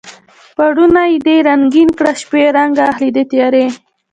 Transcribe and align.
پوړونی 0.55 1.11
دې 1.25 1.35
رنګین 1.47 1.89
کړه 1.97 2.13
شپې 2.21 2.43
رنګ 2.57 2.73
اخلي 2.89 3.09
د 3.15 3.17
تیارې 3.31 3.65